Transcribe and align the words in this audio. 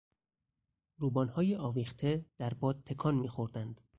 روبانهای 0.97 1.55
آویخته 1.55 2.25
در 2.37 2.53
باد 2.53 2.83
تکان 2.85 3.15
میخوردند. 3.15 3.81